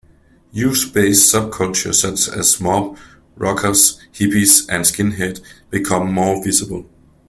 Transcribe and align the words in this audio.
Youth-based 0.51 1.31
subcultures 1.31 1.93
such 2.01 2.27
as 2.35 2.57
the 2.57 2.63
mods, 2.63 2.99
rockers, 3.35 3.99
hippies 4.11 4.65
and 4.67 4.83
skinheads 4.83 5.41
became 5.69 6.11
more 6.11 6.43
visible. 6.43 6.89